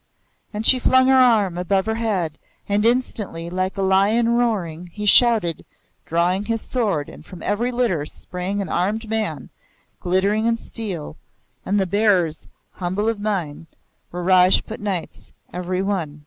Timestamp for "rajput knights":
14.23-15.33